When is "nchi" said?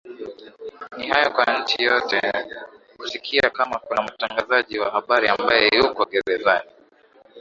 1.59-1.83